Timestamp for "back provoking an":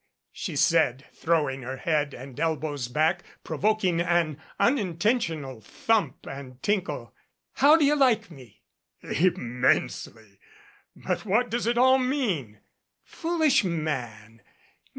2.87-4.41